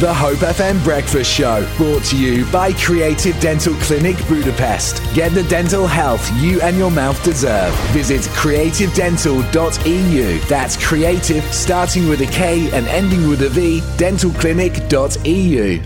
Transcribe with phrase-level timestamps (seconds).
[0.00, 5.02] The Hope FM Breakfast Show, brought to you by Kreativ Dental Clinic Budapest.
[5.12, 7.74] Get the dental health you and your mouth deserve.
[7.90, 10.38] Visit kreativdental.eu.
[10.46, 15.80] That's creative, starting with a K and ending with a V, dentalclinic.eu.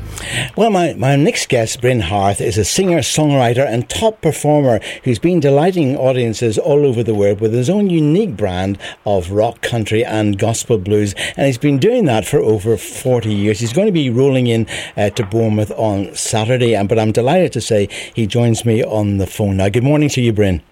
[0.57, 5.19] Well, my, my next guest, Bryn Haworth, is a singer, songwriter, and top performer who's
[5.19, 10.05] been delighting audiences all over the world with his own unique brand of rock, country,
[10.05, 11.15] and gospel blues.
[11.37, 13.61] And he's been doing that for over 40 years.
[13.61, 14.67] He's going to be rolling in
[14.97, 19.19] uh, to Bournemouth on Saturday, and but I'm delighted to say he joins me on
[19.19, 19.69] the phone now.
[19.69, 20.63] Good morning to you, Bryn.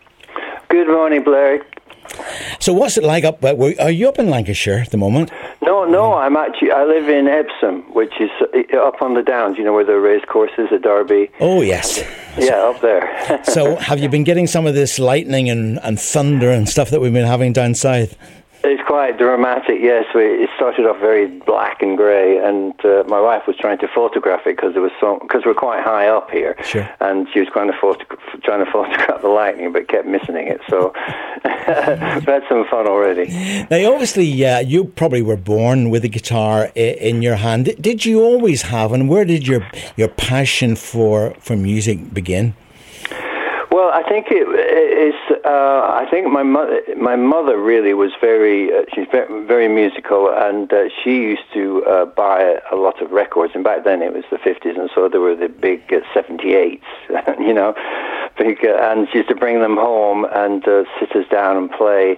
[0.69, 1.65] Good morning, Blair.
[2.59, 3.43] So, what's it like up?
[3.45, 5.31] Are you up in Lancashire at the moment?
[5.63, 6.15] No, no.
[6.15, 6.73] I'm actually.
[6.73, 8.31] I live in Epsom, which is
[8.73, 9.59] uh, up on the Downs.
[9.59, 11.31] You know where the race course is at Derby.
[11.41, 12.03] Oh yes.
[12.39, 13.43] Yeah, up there.
[13.45, 17.01] so, have you been getting some of this lightning and, and thunder and stuff that
[17.01, 18.17] we've been having down south?
[18.63, 20.05] It's quite dramatic, yes.
[20.15, 23.89] We, it started off very black and grey, and uh, my wife was trying to
[23.89, 26.89] photograph it because there was so because we're quite high up here, sure.
[27.01, 28.05] and she was trying to, photo-
[28.45, 30.61] trying to photograph the lightning, but kept missing it.
[30.69, 30.93] So
[31.45, 33.29] we've had some fun already.
[33.71, 37.75] Now, obviously, uh, you probably were born with a guitar in your hand.
[37.81, 42.55] Did you always have, and where did your your passion for for music begin?
[43.93, 45.15] I think it is.
[45.45, 48.73] Uh, I think my mother, my mother really was very.
[48.73, 53.11] Uh, she's very, very musical, and uh, she used to uh, buy a lot of
[53.11, 53.53] records.
[53.55, 56.55] And back then, it was the fifties, and so there were the big uh, seventy
[56.55, 56.87] eights,
[57.39, 57.75] you know,
[58.39, 60.63] big, uh, and she used to bring them home and
[60.99, 62.17] sit us down and play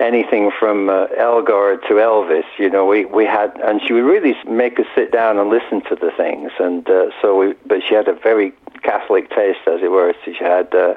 [0.00, 2.44] anything from uh, Elgar to Elvis.
[2.58, 5.82] You know, we we had, and she would really make us sit down and listen
[5.88, 6.52] to the things.
[6.58, 10.14] And uh, so we, but she had a very Catholic taste, as it were.
[10.24, 10.74] So she had.
[10.74, 10.94] Uh,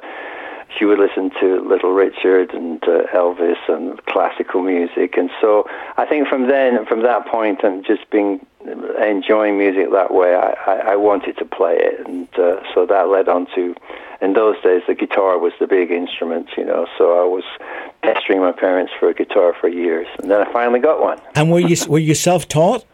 [0.78, 6.06] she would listen to Little Richard and uh, Elvis and classical music, and so I
[6.06, 8.46] think from then, from that point, and just being
[9.06, 13.10] enjoying music that way, I, I, I wanted to play it, and uh, so that
[13.10, 13.76] led on to
[14.22, 16.88] in those days the guitar was the big instrument, you know.
[16.98, 17.44] So I was
[18.02, 21.20] pestering my parents for a guitar for years, and then I finally got one.
[21.36, 22.86] And were you were you self taught?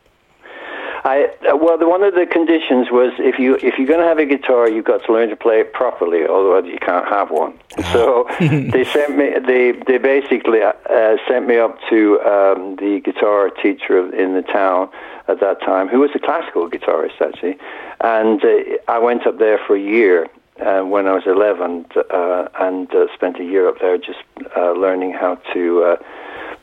[1.08, 4.06] I uh, well, the, one of the conditions was if you if you're going to
[4.06, 7.32] have a guitar, you've got to learn to play it properly, otherwise you can't have
[7.32, 7.58] one.
[7.78, 7.94] Ah.
[7.94, 13.50] So they sent me they they basically uh, sent me up to um, the guitar
[13.50, 14.90] teacher in the town
[15.30, 17.58] at that time, who was a classical guitarist actually,
[18.02, 20.28] and uh, I went up there for a year
[20.60, 24.20] uh, when I was 11 uh, and uh, spent a year up there just
[24.56, 25.96] uh, learning how to uh,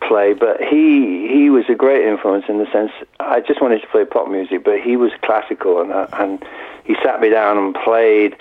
[0.06, 0.34] play.
[0.34, 4.04] But he he was a great influence in the sense I just wanted to play
[4.04, 6.44] pop music, but he was classical and uh, and
[6.84, 8.36] he sat me down and played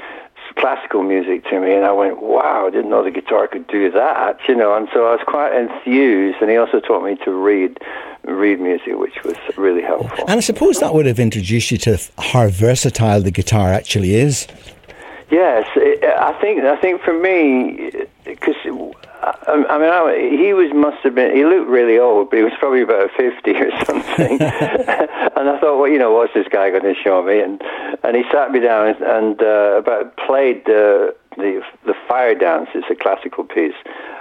[0.56, 3.90] classical music to me and I went wow I didn't know the guitar could do
[3.92, 4.76] that you know?
[4.76, 7.80] And so I was quite enthused and he also taught me to read
[8.24, 10.26] read music which was really helpful.
[10.28, 14.48] And I suppose that would have introduced you to how versatile the guitar actually is
[15.30, 17.92] Yes, I think I think for me,
[18.26, 18.56] because
[19.24, 21.36] I, mean, I, he was must have been.
[21.36, 24.42] He looked really old, but he was probably about fifty or something.
[24.42, 27.40] and I thought, well, you know, what's this guy going to show me?
[27.40, 27.62] And
[28.04, 32.70] and he sat me down and uh, about played uh, the the fire dance.
[32.76, 33.76] It's a classical piece,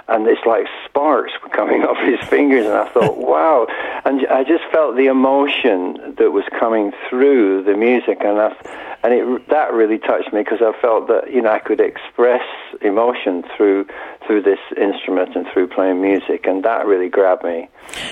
[0.07, 3.67] and it's like sparks were coming off his fingers, and I thought, wow!
[4.05, 9.13] And I just felt the emotion that was coming through the music, and I, and
[9.13, 12.41] it that really touched me because I felt that you know I could express
[12.81, 13.85] emotion through
[14.25, 17.67] through this instrument and through playing music, and that really grabbed me.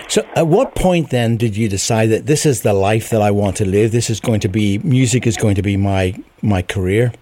[0.08, 3.30] So, at what point then did you decide that this is the life that I
[3.30, 3.92] want to live?
[3.92, 7.12] This is going to be music is going to be my my career.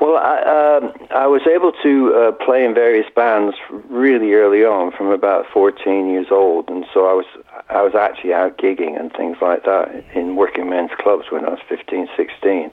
[0.00, 0.42] Well, I,
[1.14, 3.56] I was able to uh, play in various bands
[3.88, 7.26] really early on, from about 14 years old, and so I was
[7.70, 11.50] I was actually out gigging and things like that in working men's clubs when I
[11.50, 12.70] was 15, 16,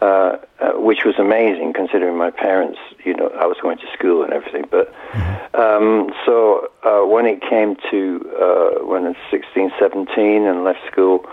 [0.00, 0.38] uh, uh,
[0.72, 4.64] which was amazing considering my parents, you know, I was going to school and everything.
[4.70, 5.60] But mm-hmm.
[5.60, 10.80] um, so uh, when it came to uh, when I was 16, 17 and left
[10.90, 11.26] school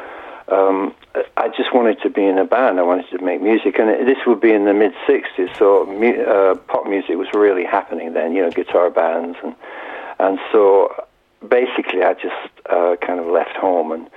[0.50, 0.94] um,
[1.38, 2.80] I just wanted to be in a band.
[2.80, 5.56] I wanted to make music, and this would be in the mid '60s.
[5.58, 8.34] So uh, pop music was really happening then.
[8.34, 9.56] You know, guitar bands, and
[10.20, 10.90] and so
[11.48, 14.10] basically, I just uh, kind of left home and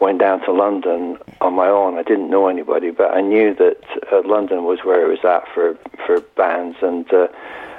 [0.00, 1.96] went down to London on my own.
[1.96, 3.78] I didn't know anybody, but I knew that
[4.12, 7.28] uh, London was where it was at for for bands, and uh,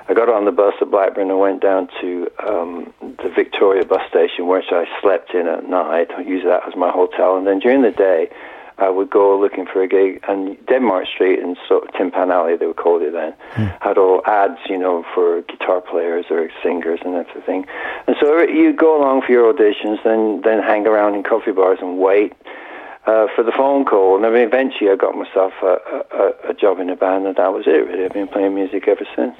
[0.09, 4.01] I got on the bus at Blackburn and went down to um, the Victoria bus
[4.09, 6.09] station, which I slept in at night.
[6.17, 8.29] I used that as my hotel, and then during the day,
[8.77, 10.23] I would go looking for a gig.
[10.27, 13.81] And Denmark Street and so Tin Pan Alley, they would call it then, mm.
[13.81, 17.65] had all ads, you know, for guitar players or singers and that sort of thing.
[18.07, 21.79] And so you go along for your auditions, then then hang around in coffee bars
[21.81, 22.33] and wait
[23.05, 24.15] uh, for the phone call.
[24.15, 25.77] And then eventually I got myself a,
[26.11, 28.05] a, a, job in a band, and that was it, really.
[28.05, 29.35] I've been playing music ever since.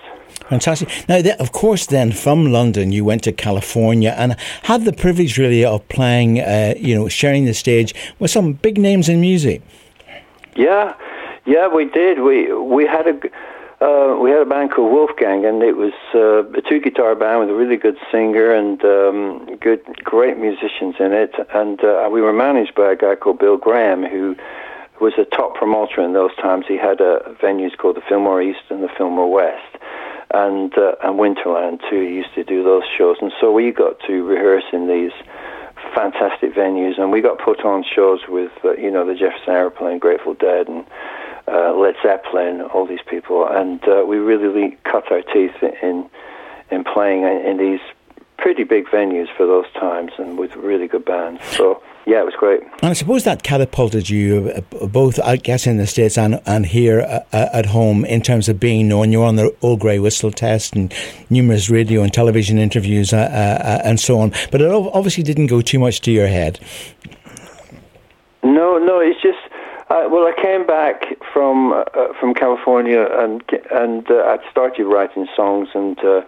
[0.50, 0.90] Fantastic.
[1.08, 5.64] Now, of course, then from London, you went to California and had the privilege, really,
[5.64, 9.62] of playing, uh, you know, sharing the stage with some big names in music.
[10.56, 10.96] Yeah,
[11.46, 12.20] yeah, we did.
[12.20, 13.20] We we had a
[13.82, 17.42] uh, we had a band called Wolfgang, and it was uh, a two guitar band
[17.42, 21.34] with a really good singer and um, good, great musicians in it.
[21.54, 24.36] And uh, we were managed by a guy called Bill Graham, who
[25.02, 26.66] was a top promoter in those times.
[26.68, 29.76] He had uh, venues called the Fillmore East and the Fillmore West,
[30.32, 32.02] and uh, and Winterland too.
[32.02, 35.12] He used to do those shows, and so we got to rehearse in these
[35.94, 40.34] fantastic venues, and we got put on shows with you know the Jefferson Airplane, Grateful
[40.34, 40.86] Dead, and
[41.48, 46.10] uh, Led Zeppelin, all these people, and uh, we really cut our teeth in
[46.72, 47.82] in playing in these
[48.38, 51.44] pretty big venues for those times, and with really good bands.
[51.46, 51.82] So.
[52.06, 52.62] Yeah, it was great.
[52.82, 56.66] And I suppose that catapulted you uh, both, I guess, in the States and, and
[56.66, 59.14] here uh, uh, at home in terms of being known.
[59.14, 60.94] You were on the Old Grey Whistle test and
[61.30, 64.34] numerous radio and television interviews uh, uh, and so on.
[64.52, 66.60] But it obviously didn't go too much to your head.
[68.44, 69.43] No, no, it's just
[69.90, 71.04] uh, well, I came back
[71.34, 71.84] from uh,
[72.20, 76.22] from California and and uh, I'd started writing songs, and uh,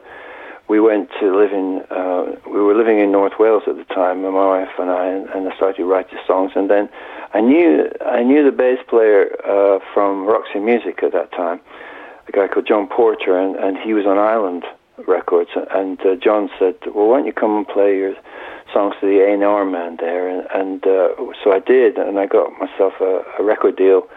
[0.67, 1.81] we went to live in.
[1.89, 5.47] Uh, we were living in North Wales at the time, my wife and I, and,
[5.47, 6.51] I started writing songs.
[6.55, 6.89] And then
[7.33, 11.61] I knew I knew the bass player uh, from Roxy Music at that time,
[12.27, 14.65] a guy called John Porter, and, and he was on Island
[15.07, 15.51] Records.
[15.71, 18.15] And John said, "Well, why don't you come and play your
[18.75, 22.51] songs to the A&R man there, and, and uh, so I did, and I got
[22.59, 23.23] myself a,
[24.01, 24.09] deal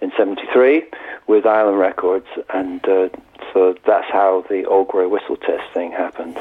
[0.00, 0.84] in '73
[1.26, 3.08] with Island Records, and uh,
[3.52, 6.34] so that's how the Old Grey Whistle Test thing happened.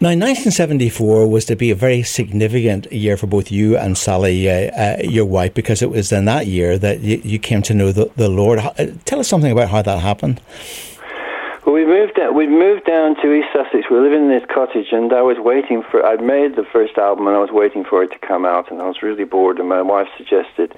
[0.00, 4.70] Now, 1974 was to be a very significant year for both you and Sally, uh,
[4.70, 7.92] uh, your wife, because it was in that year that you, you came to know
[7.92, 8.58] the, the Lord.
[8.58, 8.72] Uh,
[9.04, 10.40] tell us something about how that happened.
[11.64, 13.88] Well, we moved down, we moved down to East Sussex.
[13.88, 16.04] We were living in this cottage, and I was waiting for.
[16.04, 18.82] I'd made the first album, and I was waiting for it to come out, and
[18.82, 19.58] I was really bored.
[19.58, 20.74] And my wife suggested,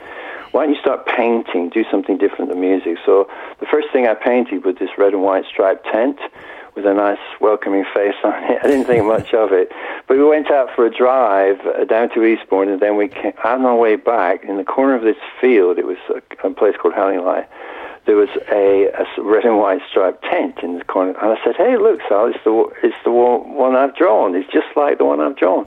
[0.53, 1.71] "Why don't you start painting?
[1.71, 3.29] Do something different than music." So
[3.61, 6.19] the first thing I painted was this red and white striped tent
[6.75, 8.59] with a nice welcoming face on it.
[8.65, 9.73] I didn't think much of it,
[10.07, 13.33] but we went out for a drive uh, down to Eastbourne, and then we came
[13.45, 15.79] on our way back in the corner of this field.
[15.79, 17.45] It was a, a place called Hellingly
[18.07, 21.57] there was a, a, red and white striped tent in the corner, and I said,
[21.57, 24.35] "Hey, look, Sal, it's the it's the one I've drawn.
[24.35, 25.67] It's just like the one I've drawn."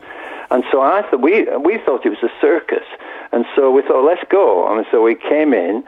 [0.49, 2.87] And so I thought we we thought it was a circus,
[3.31, 5.83] and so we thought, "Let's go." And so we came in,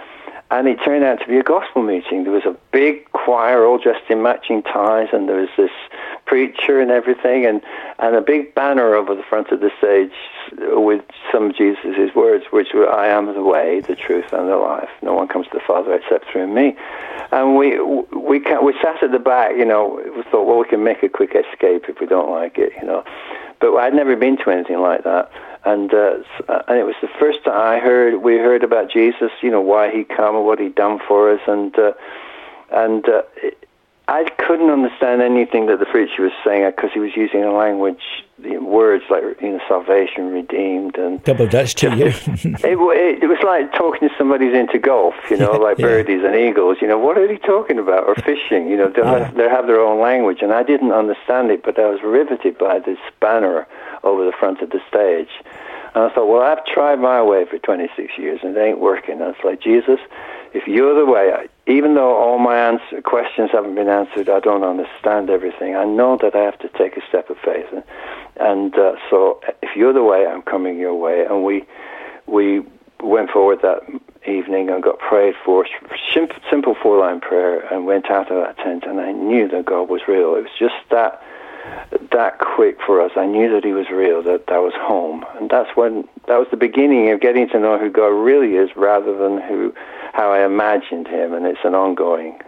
[0.51, 2.23] and it turned out to be a gospel meeting.
[2.23, 5.71] There was a big choir all dressed in matching ties, and there was this
[6.25, 7.61] preacher and everything, and,
[7.99, 10.11] and a big banner over the front of the stage
[10.57, 14.57] with some of Jesus' words, which were, I am the way, the truth, and the
[14.57, 14.89] life.
[15.01, 16.75] No one comes to the Father except through me.
[17.31, 20.83] And we, we, we sat at the back, you know, we thought, well, we can
[20.83, 23.05] make a quick escape if we don't like it, you know.
[23.61, 25.31] But I'd never been to anything like that.
[25.63, 26.17] And, uh,
[26.67, 29.91] and it was the first time I heard, we heard about Jesus, you know, why
[29.91, 31.41] he come and what he'd done for us.
[31.47, 31.93] And, uh,
[32.71, 33.21] and uh,
[34.11, 38.01] I couldn't understand anything that the preacher was saying because he was using a language,
[38.39, 42.07] the words like you know, salvation, redeemed, and double dutch to you.
[42.07, 45.85] it, it, it, was like talking to somebody who's into golf, you know, like yeah.
[45.85, 46.79] birdies and eagles.
[46.81, 48.03] You know, what are they talking about?
[48.03, 48.67] Or fishing?
[48.67, 49.27] You know, they, yeah.
[49.27, 52.57] have, they have their own language, and I didn't understand it, but I was riveted
[52.57, 53.65] by this banner
[54.03, 55.29] over the front of the stage.
[55.95, 59.19] And I thought, well, I've tried my way for 26 years and it ain't working.
[59.21, 59.99] And it's like, Jesus,
[60.53, 64.63] if you're the way, even though all my answer, questions haven't been answered, I don't
[64.63, 65.75] understand everything.
[65.75, 67.83] I know that I have to take a step of faith, and,
[68.39, 71.23] and uh, so if you're the way, I'm coming your way.
[71.25, 71.63] And we
[72.25, 72.63] we
[73.01, 73.81] went forward that
[74.27, 75.65] evening and got prayed for,
[76.49, 78.85] simple four line prayer, and went out of that tent.
[78.87, 80.35] And I knew that God was real.
[80.35, 81.21] It was just that
[82.11, 83.11] that quick for us.
[83.15, 84.23] I knew that He was real.
[84.23, 87.77] That that was home, and that's when that was the beginning of getting to know
[87.77, 89.75] who God really is, rather than who
[90.21, 92.39] how I imagined him, and it's an ongoing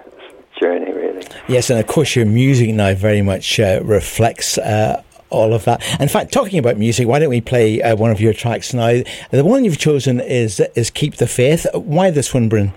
[0.62, 1.25] journey, really.
[1.48, 4.58] Yes, and of course, your music now very much uh, reflects.
[4.58, 5.82] Uh, all of that.
[6.00, 9.01] In fact, talking about music, why don't we play uh, one of your tracks now?
[9.32, 12.72] The one you've chosen is is "Keep the Faith." Why this one, Bryn?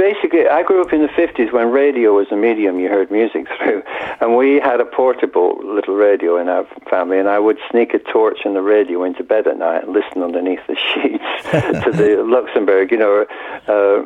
[0.00, 2.78] Well, it, it, basically, I grew up in the 50s when radio was a medium
[2.78, 3.82] you heard music through.
[4.20, 7.98] And we had a portable little radio in our family, and I would sneak a
[7.98, 12.22] torch and the radio into bed at night and listen underneath the sheets to the
[12.26, 13.26] Luxembourg, you know,
[13.68, 14.04] uh,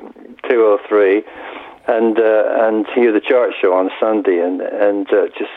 [0.48, 1.22] 203,
[1.86, 5.50] and, uh, and hear the chart show on Sunday and, and uh, just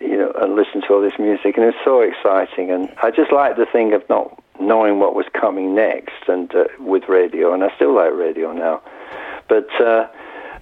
[0.00, 2.70] you know, and listen to all this music, and it was so exciting.
[2.70, 6.64] And I just like the thing of not knowing what was coming next, and uh,
[6.78, 8.80] with radio, and I still like radio now.
[9.48, 10.08] But uh,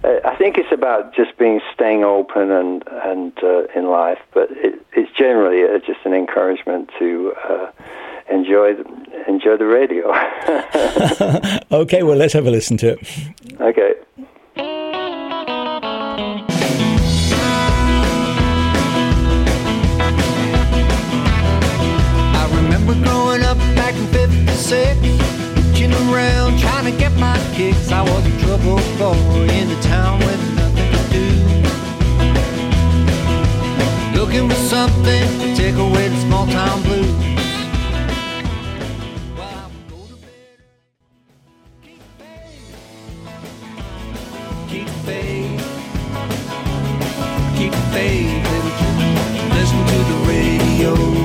[0.03, 4.19] I think it's about just being staying open and and uh, in life.
[4.33, 7.71] But it, it's generally uh, just an encouragement to uh,
[8.29, 8.85] enjoy the,
[9.27, 10.11] enjoy the radio.
[11.83, 13.61] okay, well let's have a listen to it.
[13.61, 13.92] Okay.
[28.63, 31.27] A trouble boy in the town with nothing to do.
[34.19, 37.09] Looking for something to take away the small town blues.
[44.69, 45.61] Keep faith
[47.57, 48.43] Keep faith, keep faith,
[49.53, 51.22] listen to the radio.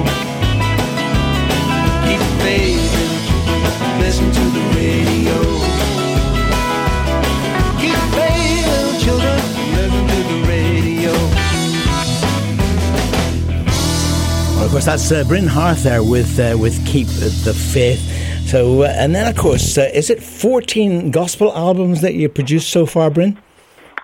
[14.88, 18.00] That's uh, Bryn Haworth there with uh, with Keep the Faith.
[18.48, 22.70] So, uh, and then of course, uh, is it 14 gospel albums that you produced
[22.70, 23.38] so far, Bryn?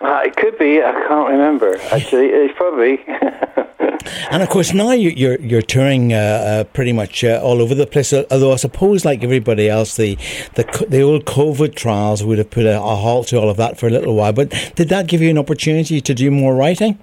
[0.02, 0.82] Uh, it could be.
[0.82, 1.80] I can't remember.
[1.90, 3.02] Actually, it's probably.
[4.30, 7.86] and of course, now you're you're touring uh, uh, pretty much uh, all over the
[7.86, 8.12] place.
[8.12, 10.18] Although I suppose, like everybody else, the
[10.52, 13.78] the the old COVID trials would have put a, a halt to all of that
[13.78, 14.34] for a little while.
[14.34, 16.98] But did that give you an opportunity to do more writing?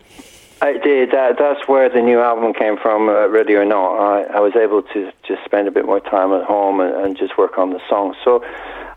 [0.61, 1.09] I did.
[1.11, 3.97] That, that's where the new album came from, uh, Ready or Not.
[3.97, 7.17] I, I was able to just spend a bit more time at home and, and
[7.17, 8.15] just work on the songs.
[8.23, 8.45] So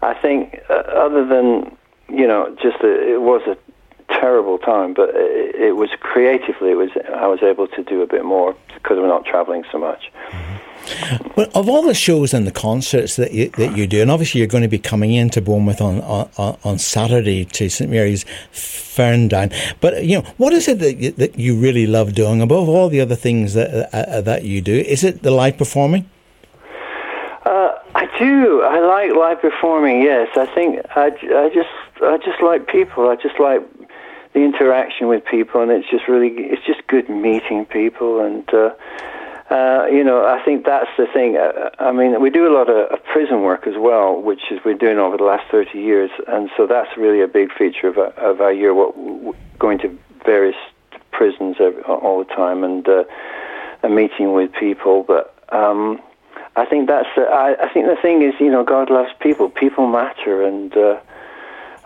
[0.02, 1.74] I think, uh, other than,
[2.08, 3.56] you know, just a, it was a
[4.12, 6.72] terrible time, but it, it, was creatively.
[6.72, 9.78] It was I was able to do a bit more because we're not traveling so
[9.78, 10.12] much.
[11.36, 14.40] Well, of all the shows and the concerts that you, that you do, and obviously
[14.40, 19.52] you're going to be coming into Bournemouth on on, on Saturday to St Mary's Ferndown.
[19.80, 22.88] But you know, what is it that you, that you really love doing above all
[22.88, 24.74] the other things that uh, that you do?
[24.74, 26.08] Is it the live performing?
[27.44, 28.62] Uh, I do.
[28.62, 30.02] I like live performing.
[30.02, 31.68] Yes, I think I, I just
[32.02, 33.08] I just like people.
[33.08, 33.62] I just like
[34.32, 38.70] the interaction with people, and it's just really it's just good meeting people, and uh,
[39.54, 41.36] uh, you know I think that's the thing.
[41.36, 44.58] Uh, I mean, we do a lot of, of, prison work as well, which is
[44.64, 47.98] we're doing over the last thirty years, and so that's really a big feature of,
[47.98, 48.74] of our year.
[48.74, 48.94] What
[49.58, 50.56] going to various
[51.12, 53.04] prisons every, all the time and uh,
[53.82, 55.30] and meeting with people, but.
[55.50, 56.00] Um,
[56.56, 57.08] I think that's.
[57.16, 59.50] I, I think the thing is, you know, God loves people.
[59.50, 61.00] People matter, and uh,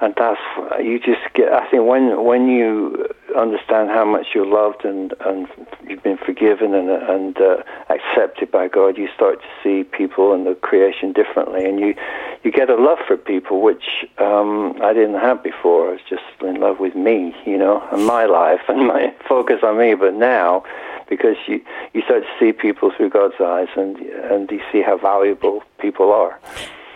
[0.03, 0.41] and that's
[0.79, 1.53] you just get.
[1.53, 5.47] I think when when you understand how much you're loved and and
[5.89, 10.47] you've been forgiven and and uh, accepted by God, you start to see people and
[10.47, 11.95] the creation differently, and you
[12.43, 15.89] you get a love for people which um, I didn't have before.
[15.89, 19.61] I was just in love with me, you know, and my life and my focus
[19.63, 19.95] on me.
[19.95, 20.65] But now,
[21.09, 21.61] because you
[21.95, 26.13] you start to see people through God's eyes, and and you see how valuable people
[26.13, 26.39] are.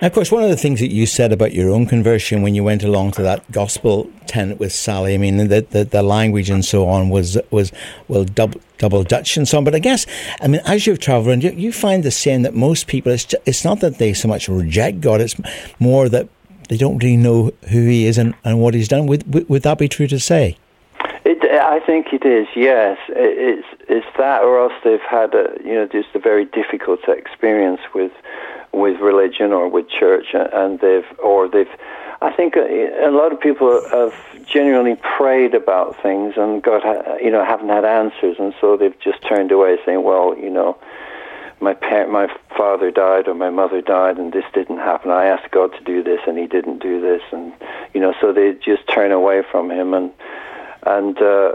[0.02, 2.56] Now, of course, one of the things that you said about your own conversion when
[2.56, 6.50] you went along to that gospel tent with Sally, I mean, the, the, the language
[6.50, 7.71] and so on was, was
[8.09, 9.64] well, double, double Dutch and so on.
[9.64, 10.04] But I guess,
[10.40, 13.26] I mean, as you've travelled around, you, you find the same that most people, it's,
[13.26, 15.37] just, it's not that they so much reject God, it's
[15.78, 16.28] more that
[16.68, 19.06] they don't really know who He is and, and what He's done.
[19.06, 20.56] Would, would, that be true to say?
[21.25, 22.49] It, I think it is.
[22.56, 27.00] Yes, it's it's that, or else they've had a you know just a very difficult
[27.06, 28.11] experience with
[28.73, 31.69] with religion or with church, and they've or they've.
[32.21, 34.14] I think a, lot of people have
[34.47, 36.85] genuinely prayed about things and got
[37.21, 40.79] you know, haven't had answers, and so they've just turned away, saying, "Well, you know,
[41.61, 45.11] my parent, my father died or my mother died, and this didn't happen.
[45.11, 47.52] I asked God to do this, and He didn't do this, and
[47.93, 50.12] you know, so they just turn away from Him, and
[50.85, 51.52] and." Uh,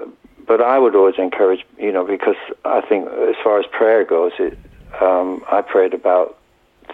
[0.48, 4.32] but I would always encourage, you know, because I think as far as prayer goes,
[4.40, 4.58] it,
[5.02, 6.37] um, I prayed about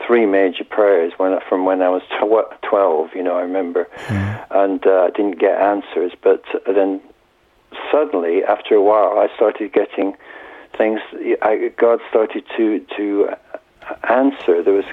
[0.05, 3.09] three major prayers when from when I was tw- twelve.
[3.15, 4.45] You know, I remember, mm.
[4.51, 6.11] and uh, I didn't get answers.
[6.21, 7.01] But then
[7.91, 10.15] suddenly, after a while, I started getting
[10.77, 10.99] things.
[11.41, 13.35] I, God started to to
[14.09, 14.63] answer.
[14.63, 14.85] There was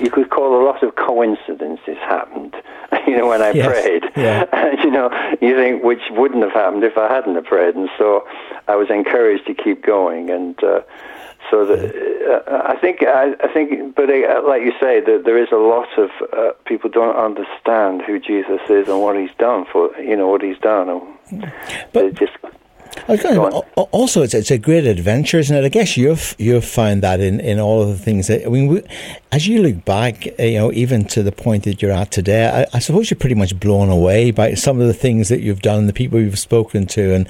[0.00, 2.54] you could call a lot of coincidences happened.
[3.06, 3.66] You know, when I yes.
[3.66, 4.44] prayed, yeah.
[4.52, 7.88] and you know, you think which wouldn't have happened if I hadn't have prayed, and
[7.96, 8.26] so
[8.68, 10.62] I was encouraged to keep going and.
[10.62, 10.82] Uh,
[11.50, 15.42] so the, uh, I think I, I think, but uh, like you say, that there
[15.42, 19.64] is a lot of uh, people don't understand who Jesus is and what He's done
[19.70, 21.16] for you know what He's done.
[21.92, 22.32] But just
[23.92, 25.64] also, it's, it's a great adventure, isn't it?
[25.64, 28.68] I guess you've you've found that in, in all of the things that I mean,
[28.68, 28.82] we,
[29.32, 32.76] as you look back, you know, even to the point that you're at today, I,
[32.76, 35.86] I suppose you're pretty much blown away by some of the things that you've done,
[35.86, 37.28] the people you've spoken to, and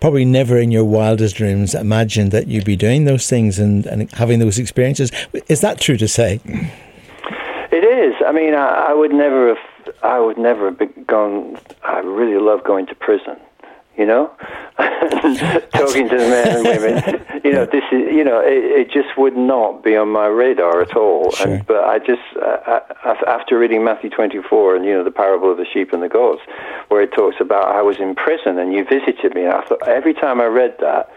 [0.00, 4.10] probably never in your wildest dreams imagined that you'd be doing those things and, and
[4.12, 5.10] having those experiences.
[5.48, 6.40] Is that true to say?
[7.72, 8.14] It is.
[8.26, 9.94] I mean, I, I would never have.
[10.02, 11.58] I would never have gone.
[11.82, 13.36] I really love going to prison
[14.00, 14.32] you know,
[14.78, 17.26] talking to the men and women.
[17.42, 20.82] You know, this is, you know, it, it just would not be on my radar
[20.82, 21.30] at all.
[21.30, 21.54] Sure.
[21.54, 22.80] And, but I just, uh,
[23.26, 26.42] after reading Matthew 24 and, you know, the parable of the sheep and the goats,
[26.88, 29.88] where it talks about I was in prison and you visited me, and I thought
[29.88, 31.10] every time I read that,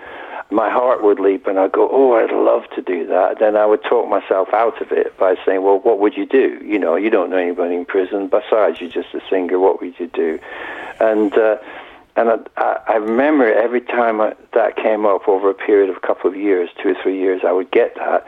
[0.49, 3.39] my heart would leap and I'd go, oh, I'd love to do that.
[3.39, 6.57] Then I would talk myself out of it by saying, well, what would you do?
[6.63, 8.27] You know, you don't know anybody in prison.
[8.27, 9.59] Besides, you're just a singer.
[9.59, 10.39] What would you do?
[11.01, 11.57] And, uh,
[12.15, 15.99] and I, I remember every time I, that came up over a period of a
[15.99, 18.25] couple of years, two or three years, I would get that.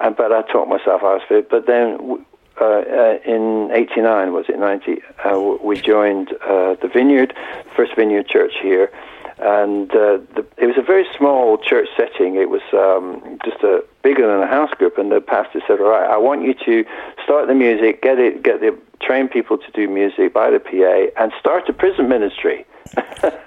[0.00, 1.50] And, but I taught myself out of it.
[1.50, 2.24] But then
[2.60, 7.34] uh, uh, in 89, was it 90, uh, we joined uh, the Vineyard,
[7.74, 8.90] First Vineyard Church here.
[9.38, 12.36] And uh, the, it was a very small church setting.
[12.36, 14.96] It was um, just a bigger than a house group.
[14.96, 16.86] And the pastor said, "All right, I want you to
[17.22, 21.22] start the music, get it, get the train people to do music, buy the PA,
[21.22, 22.64] and start a prison ministry."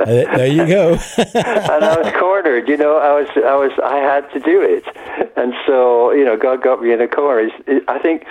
[0.05, 0.93] There you go.
[1.17, 2.67] and I was cornered.
[2.67, 4.83] You know, I was, I was, I had to do it,
[5.35, 7.49] and so you know, God got me in a corner.
[7.87, 8.25] I think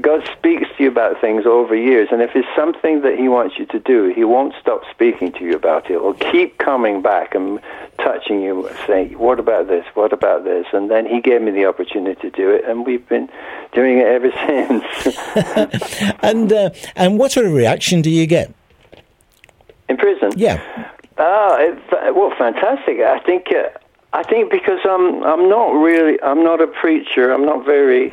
[0.00, 3.58] God speaks to you about things over years, and if it's something that He wants
[3.58, 5.92] you to do, He won't stop speaking to you about it.
[5.92, 7.60] He'll keep coming back and
[7.98, 9.86] touching you, saying, "What about this?
[9.94, 13.08] What about this?" And then He gave me the opportunity to do it, and we've
[13.08, 13.28] been
[13.72, 16.14] doing it ever since.
[16.22, 18.52] and uh, and what sort of reaction do you get?
[19.94, 20.32] In prison?
[20.34, 20.60] Yeah.
[21.18, 21.78] Ah, it,
[22.16, 22.98] well, fantastic.
[22.98, 23.68] I think uh,
[24.12, 27.32] I think because I'm I'm not really I'm not a preacher.
[27.32, 28.12] I'm not very,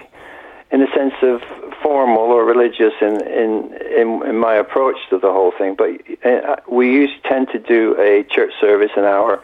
[0.71, 1.41] in a sense of
[1.81, 5.75] formal or religious in in in, in my approach to the whole thing.
[5.75, 5.89] But
[6.23, 9.41] uh, we used tend to do a church service an hour.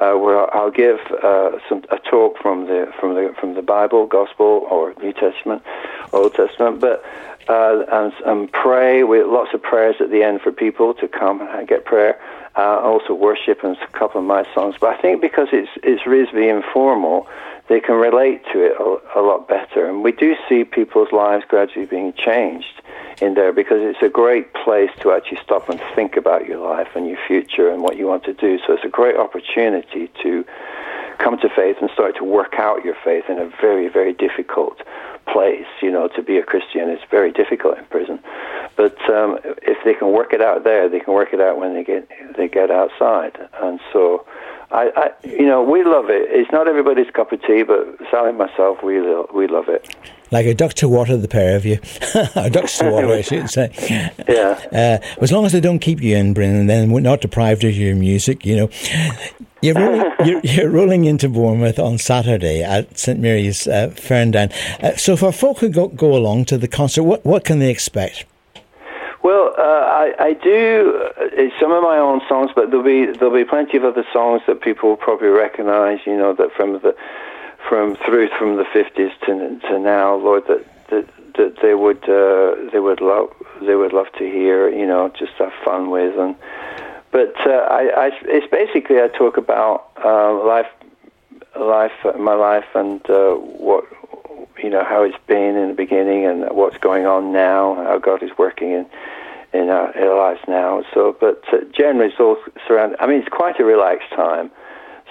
[0.00, 4.06] Uh, where I'll give uh, some a talk from the from the from the Bible,
[4.06, 5.62] Gospel, or New Testament,
[6.12, 7.04] Old Testament, but
[7.48, 11.40] uh, and, and, pray with lots of prayers at the end for people to come
[11.40, 12.20] and get prayer.
[12.54, 14.76] Uh, also worship and a couple of my songs.
[14.78, 17.26] But I think because it's it's reasonably informal,
[17.68, 19.86] they can relate to it a, a lot better.
[19.86, 22.82] And we do see people's lives gradually being changed
[23.20, 26.88] in there because it's a great place to actually stop and think about your life
[26.94, 28.58] and your future and what you want to do.
[28.66, 30.44] So it's a great opportunity to
[31.18, 34.82] come to faith and start to work out your faith in a very, very difficult
[35.32, 35.66] place.
[35.80, 38.20] You know, to be a Christian is very difficult in prison,
[38.76, 41.74] but um, if they can work it out there, they can work it out when
[41.74, 43.38] they get they get outside.
[43.60, 44.26] And so,
[44.72, 46.28] I, I you know, we love it.
[46.30, 49.00] It's not everybody's cup of tea, but Sally and myself, we
[49.34, 49.94] we love it.
[50.30, 51.78] Like a duck to water, the pair of you,
[52.34, 53.70] a ducks to water, I should say.
[54.26, 54.58] Yeah.
[54.72, 57.76] Uh, as long as they don't keep you in, Brennan, then we're not deprived of
[57.76, 58.46] your music.
[58.46, 58.70] You know,
[59.60, 64.50] you're rolling, you're, you're, rolling into Bournemouth on Saturday at St Mary's uh, Ferndown.
[64.82, 67.70] Uh, so, for folk who go, go along to the concert, what, what can they
[67.70, 68.24] expect?
[69.22, 73.34] Well, uh, I, I, do uh, some of my own songs, but there'll be there'll
[73.34, 76.00] be plenty of other songs that people will probably recognise.
[76.04, 76.96] You know, that from the
[77.68, 81.06] from through from the fifties to to now, Lord, that that,
[81.36, 83.28] that they would uh, they would love
[83.60, 84.68] they would love to hear.
[84.68, 86.34] You know, just have fun with and
[87.12, 90.66] but uh, I, I, it's basically I talk about uh, life,
[91.60, 93.84] life, my life, and uh, what
[94.62, 98.22] you know how it's been in the beginning, and what's going on now, how God
[98.22, 98.86] is working in
[99.52, 100.82] in our, in our lives now.
[100.94, 102.98] So, but uh, generally, it's all surrounded.
[103.00, 104.50] I mean, it's quite a relaxed time.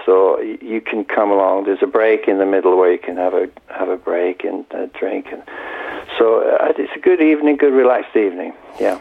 [0.05, 1.65] So you can come along.
[1.65, 4.65] There's a break in the middle where you can have a have a break and
[4.71, 5.43] a drink, and
[6.21, 8.53] so uh, it's a good evening, good relaxed evening.
[8.79, 8.99] Yeah.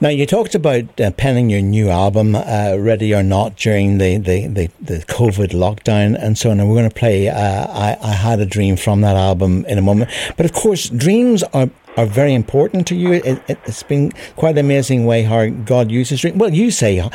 [0.00, 4.16] Now you talked about uh, penning your new album, uh, "Ready or Not," during the,
[4.16, 6.58] the, the, the, COVID lockdown and so on.
[6.58, 9.76] And we're going to play uh, I, "I Had a Dream" from that album in
[9.76, 10.10] a moment.
[10.38, 13.12] But of course, dreams are are very important to you.
[13.12, 16.38] It, has it, been quite an amazing way how God uses dreams.
[16.38, 17.10] Well, you say uh,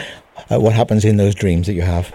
[0.59, 2.13] what happens in those dreams that you have.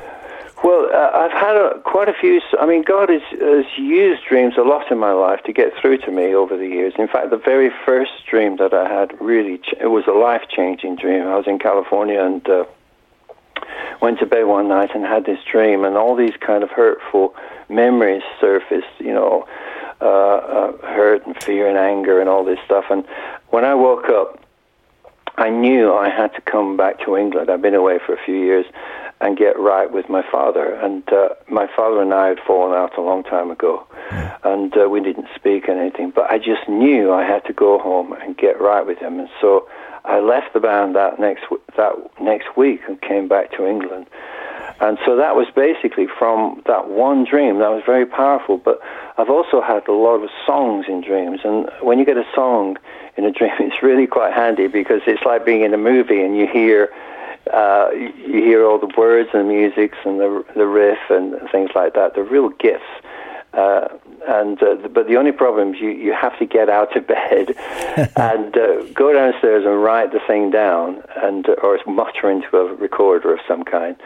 [0.65, 2.41] Well, uh, I've had a, quite a few.
[2.59, 5.99] I mean, God has, has used dreams a lot in my life to get through
[5.99, 6.95] to me over the years.
[6.99, 10.43] In fact, the very first dream that I had really ch- it was a life
[10.49, 11.27] changing dream.
[11.27, 12.65] I was in California and uh,
[14.01, 17.35] went to bed one night and had this dream, and all these kind of hurtful
[17.69, 18.87] memories surfaced.
[18.99, 19.47] You know,
[20.01, 22.87] uh, uh, hurt and fear and anger and all this stuff.
[22.91, 23.05] And
[23.49, 24.41] when I woke up,
[25.39, 27.51] I knew I had to come back to England.
[27.51, 28.67] I'd been away for a few years,
[29.21, 30.75] and get right with my father.
[30.75, 33.87] And uh, my father and I had fallen out a long time ago,
[34.45, 36.11] and uh, we didn't speak or anything.
[36.15, 39.29] But I just knew I had to go home and get right with him, and
[39.41, 39.69] so
[40.05, 41.45] I left the band that next
[41.77, 44.07] that next week and came back to England.
[44.79, 47.61] And so that was basically from that one dream.
[47.61, 48.59] That was very powerful.
[48.59, 48.81] But
[49.17, 51.41] I've also had a lot of songs in dreams.
[51.45, 52.77] And when you get a song
[53.17, 56.37] in a dream, it's really quite handy because it's like being in a movie and
[56.37, 56.91] you hear
[57.53, 61.71] uh, you hear all the words and the music and the the riff and things
[61.75, 62.15] like that.
[62.15, 62.85] They're real gifts.
[63.53, 63.89] Uh,
[64.29, 67.57] and uh, but the only problem is you, you have to get out of bed
[68.17, 73.33] and uh, go downstairs and write the thing down and or mutter into a recorder
[73.33, 73.97] of some kind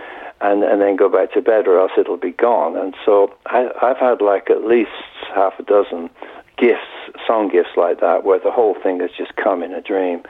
[0.40, 3.70] and and then go back to bed or else it'll be gone and so I,
[3.82, 4.90] I've had like at least
[5.34, 6.10] half a dozen
[6.56, 6.86] gifts
[7.26, 10.22] song gifts like that where the whole thing has just come in a dream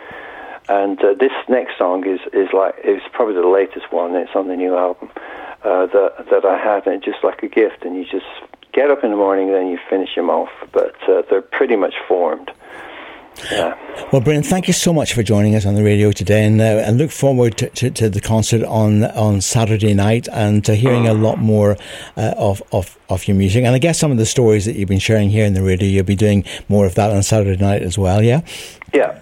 [0.70, 4.48] and uh, this next song is is like it's probably the latest one it's on
[4.48, 5.10] the new album
[5.64, 8.26] uh, that that I have and it's just like a gift and you just
[8.72, 10.50] get up in the morning, then you finish them off.
[10.72, 12.50] But uh, they're pretty much formed.
[13.50, 13.78] Yeah.
[14.12, 16.64] Well, Brian, thank you so much for joining us on the radio today, and, uh,
[16.84, 21.06] and look forward to, to, to, the concert on on Saturday night and to hearing
[21.06, 21.76] a lot more
[22.16, 23.64] uh, of, of of your music.
[23.64, 25.88] And I guess some of the stories that you've been sharing here in the radio,
[25.88, 28.22] you'll be doing more of that on Saturday night as well.
[28.22, 28.42] Yeah.
[28.92, 29.18] Yeah.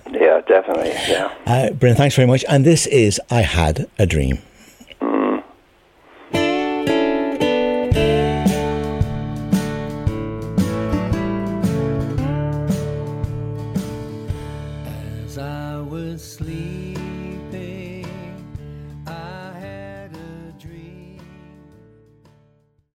[0.49, 0.91] Definitely.
[0.91, 1.33] Yeah.
[1.47, 2.45] Uh, Brian, thanks very much.
[2.49, 4.39] And this is I had a dream.